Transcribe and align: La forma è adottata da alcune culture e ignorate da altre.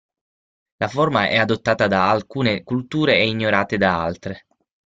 La 0.77 0.87
forma 0.87 1.27
è 1.27 1.37
adottata 1.37 1.85
da 1.85 2.09
alcune 2.09 2.63
culture 2.63 3.19
e 3.19 3.27
ignorate 3.27 3.77
da 3.77 4.01
altre. 4.01 4.47